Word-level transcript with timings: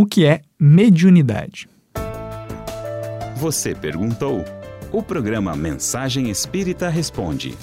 O 0.00 0.06
que 0.06 0.24
é 0.24 0.40
mediunidade? 0.58 1.68
Você 3.36 3.74
perguntou? 3.74 4.42
O 4.90 5.02
programa 5.02 5.54
Mensagem 5.54 6.30
Espírita 6.30 6.88
Responde. 6.88 7.54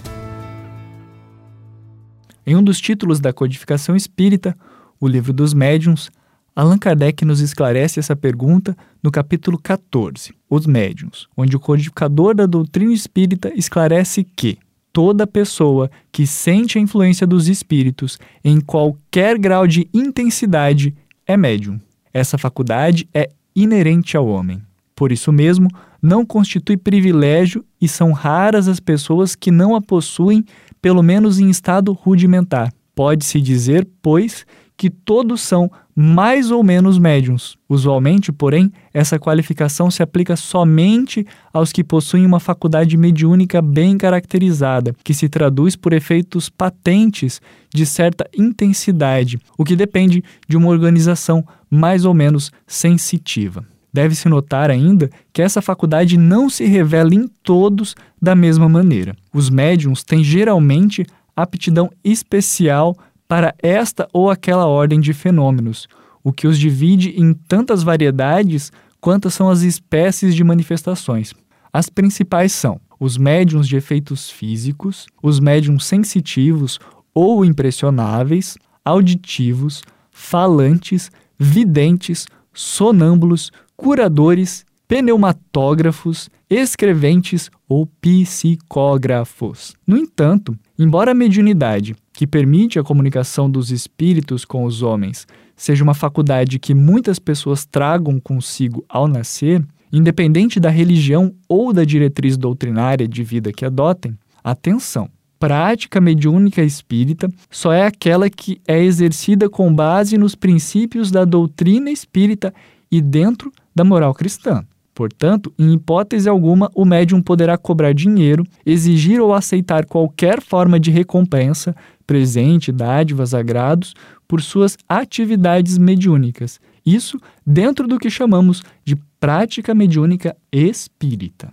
Em 2.45 2.55
um 2.55 2.61
dos 2.61 2.79
títulos 2.79 3.19
da 3.19 3.33
codificação 3.33 3.95
espírita, 3.95 4.55
o 5.01 5.07
livro 5.07 5.33
dos 5.33 5.51
médiuns, 5.51 6.11
Allan 6.55 6.77
Kardec 6.77 7.25
nos 7.25 7.39
esclarece 7.39 7.99
essa 7.99 8.15
pergunta 8.15 8.77
no 9.01 9.09
capítulo 9.09 9.57
14, 9.57 10.31
Os 10.47 10.67
Médiuns, 10.67 11.27
onde 11.35 11.55
o 11.55 11.59
codificador 11.59 12.35
da 12.35 12.45
doutrina 12.45 12.93
espírita 12.93 13.51
esclarece 13.55 14.23
que 14.23 14.59
toda 14.93 15.25
pessoa 15.25 15.89
que 16.11 16.27
sente 16.27 16.77
a 16.77 16.81
influência 16.81 17.25
dos 17.25 17.47
espíritos 17.47 18.19
em 18.43 18.61
qualquer 18.61 19.39
grau 19.39 19.65
de 19.65 19.89
intensidade 19.91 20.95
é 21.25 21.35
médium. 21.35 21.81
Essa 22.17 22.35
faculdade 22.35 23.07
é 23.13 23.29
inerente 23.55 24.17
ao 24.17 24.27
homem. 24.27 24.59
Por 24.95 25.11
isso 25.11 25.31
mesmo, 25.31 25.69
não 26.01 26.25
constitui 26.25 26.75
privilégio 26.75 27.63
e 27.79 27.87
são 27.87 28.11
raras 28.11 28.67
as 28.67 28.79
pessoas 28.79 29.35
que 29.35 29.51
não 29.51 29.75
a 29.75 29.81
possuem, 29.81 30.43
pelo 30.81 31.03
menos 31.03 31.37
em 31.37 31.47
estado 31.47 31.93
rudimentar. 31.93 32.73
Pode-se 32.95 33.39
dizer, 33.39 33.87
pois, 34.01 34.47
que 34.77 34.89
todos 34.89 35.41
são 35.41 35.69
mais 35.95 36.51
ou 36.51 36.63
menos 36.63 36.99
médiums. 36.99 37.57
Usualmente, 37.67 38.31
porém, 38.31 38.71
essa 38.93 39.17
qualificação 39.17 39.89
se 39.89 40.03
aplica 40.03 40.35
somente 40.35 41.25
aos 41.51 41.73
que 41.73 41.83
possuem 41.83 42.23
uma 42.23 42.39
faculdade 42.39 42.95
mediúnica 42.95 43.59
bem 43.59 43.97
caracterizada, 43.97 44.95
que 45.03 45.15
se 45.15 45.27
traduz 45.27 45.75
por 45.75 45.93
efeitos 45.93 46.49
patentes 46.49 47.41
de 47.73 47.83
certa 47.83 48.29
intensidade, 48.37 49.39
o 49.57 49.65
que 49.65 49.75
depende 49.75 50.23
de 50.47 50.55
uma 50.55 50.69
organização 50.69 51.43
mais 51.69 52.05
ou 52.05 52.13
menos 52.13 52.51
sensitiva. 52.67 53.65
Deve-se 53.91 54.29
notar 54.29 54.69
ainda 54.69 55.09
que 55.33 55.41
essa 55.41 55.61
faculdade 55.63 56.17
não 56.17 56.49
se 56.49 56.65
revela 56.65 57.15
em 57.15 57.27
todos 57.41 57.95
da 58.21 58.35
mesma 58.35 58.69
maneira. 58.69 59.15
Os 59.33 59.49
médiums 59.49 60.03
têm 60.03 60.23
geralmente 60.23 61.03
aptidão 61.35 61.89
especial 62.03 62.95
para 63.27 63.53
esta 63.61 64.07
ou 64.13 64.29
aquela 64.29 64.65
ordem 64.65 64.99
de 64.99 65.13
fenômenos, 65.13 65.87
o 66.23 66.31
que 66.31 66.47
os 66.47 66.57
divide 66.57 67.09
em 67.19 67.33
tantas 67.33 67.83
variedades 67.83 68.71
quantas 68.99 69.33
são 69.33 69.49
as 69.49 69.61
espécies 69.61 70.35
de 70.35 70.43
manifestações. 70.43 71.33
As 71.71 71.89
principais 71.89 72.51
são 72.51 72.79
os 72.99 73.17
médiums 73.17 73.67
de 73.67 73.75
efeitos 73.75 74.29
físicos, 74.29 75.05
os 75.21 75.39
médiums 75.39 75.85
sensitivos 75.85 76.79
ou 77.13 77.45
impressionáveis, 77.45 78.57
auditivos, 78.83 79.83
falantes, 80.11 81.11
videntes, 81.37 82.25
sonâmbulos, 82.53 83.51
curadores, 83.75 84.65
pneumatógrafos, 84.87 86.29
escreventes 86.49 87.51
ou 87.67 87.85
psicógrafos. 88.01 89.75
No 89.85 89.97
entanto, 89.97 90.57
embora 90.79 91.11
a 91.11 91.13
mediunidade, 91.13 91.95
que 92.17 92.25
permite 92.25 92.79
a 92.79 92.83
comunicação 92.83 93.47
dos 93.47 93.69
espíritos 93.69 94.43
com 94.43 94.63
os 94.63 94.81
homens, 94.81 95.27
seja 95.55 95.83
uma 95.83 95.93
faculdade 95.93 96.57
que 96.57 96.73
muitas 96.73 97.19
pessoas 97.19 97.63
tragam 97.63 98.19
consigo 98.19 98.83
ao 98.89 99.07
nascer, 99.07 99.63
independente 99.93 100.59
da 100.59 100.71
religião 100.71 101.31
ou 101.47 101.71
da 101.71 101.83
diretriz 101.83 102.35
doutrinária 102.35 103.07
de 103.07 103.23
vida 103.23 103.53
que 103.53 103.63
adotem, 103.63 104.17
atenção! 104.43 105.07
Prática 105.37 106.01
mediúnica 106.01 106.63
espírita 106.63 107.29
só 107.51 107.71
é 107.71 107.85
aquela 107.85 108.31
que 108.31 108.59
é 108.67 108.83
exercida 108.83 109.47
com 109.47 109.71
base 109.71 110.17
nos 110.17 110.33
princípios 110.33 111.11
da 111.11 111.23
doutrina 111.23 111.91
espírita 111.91 112.51
e 112.91 112.99
dentro 112.99 113.51
da 113.75 113.83
moral 113.83 114.15
cristã. 114.15 114.65
Portanto, 114.97 115.53
em 115.59 115.73
hipótese 115.73 116.27
alguma, 116.27 116.71
o 116.73 116.83
médium 116.83 117.21
poderá 117.21 117.55
cobrar 117.55 117.93
dinheiro, 117.93 118.43
exigir 118.65 119.21
ou 119.21 119.31
aceitar 119.31 119.85
qualquer 119.85 120.41
forma 120.41 120.79
de 120.79 120.89
recompensa, 120.89 121.75
presente, 122.07 122.71
dádivas, 122.71 123.35
agrados, 123.35 123.93
por 124.27 124.41
suas 124.41 124.75
atividades 124.89 125.77
mediúnicas. 125.77 126.59
Isso 126.83 127.19
dentro 127.45 127.87
do 127.87 127.99
que 127.99 128.09
chamamos 128.09 128.63
de 128.83 128.95
prática 129.19 129.75
mediúnica 129.75 130.35
espírita. 130.51 131.51